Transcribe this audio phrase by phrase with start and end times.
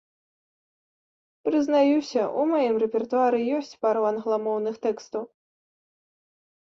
[1.47, 5.23] Прызнаюся, у маім рэпертуары ёсць пару англамоўных тэкстаў.